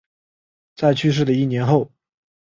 [0.75, 1.87] 在去世的一年后